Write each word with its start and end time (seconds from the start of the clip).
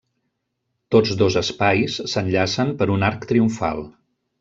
Tots 0.95 1.11
dos 1.21 1.37
espais 1.43 2.01
s'enllacen 2.15 2.77
per 2.83 2.93
un 2.99 3.11
arc 3.13 3.33
triomfal. 3.35 3.89